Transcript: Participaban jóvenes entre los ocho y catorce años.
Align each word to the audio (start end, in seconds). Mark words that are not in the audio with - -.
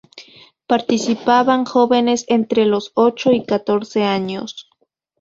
Participaban 0.65 1.63
jóvenes 1.65 2.25
entre 2.27 2.65
los 2.65 2.89
ocho 2.95 3.31
y 3.33 3.45
catorce 3.45 4.01
años. 4.03 4.67